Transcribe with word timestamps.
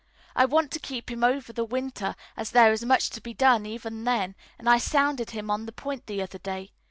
I 0.35 0.45
want 0.45 0.71
to 0.71 0.79
keep 0.79 1.11
him 1.11 1.23
over 1.23 1.53
the 1.53 1.63
winter, 1.63 2.15
as 2.35 2.49
there 2.49 2.73
is 2.73 2.83
much 2.83 3.11
to 3.11 3.21
be 3.21 3.35
done 3.35 3.67
even 3.67 4.03
then, 4.03 4.33
and 4.57 4.67
I 4.67 4.79
sounded 4.79 5.29
him 5.29 5.51
on 5.51 5.67
the 5.67 5.71
point 5.71 6.07
the 6.07 6.23
other 6.23 6.39
day. 6.39 6.71